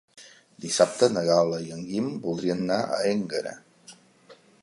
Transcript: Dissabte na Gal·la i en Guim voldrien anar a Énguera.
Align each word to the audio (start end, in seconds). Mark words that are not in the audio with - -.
Dissabte 0.63 1.09
na 1.17 1.23
Gal·la 1.27 1.59
i 1.65 1.69
en 1.75 1.83
Guim 1.91 2.09
voldrien 2.25 2.65
anar 2.65 2.79
a 2.97 2.99
Énguera. 3.13 3.57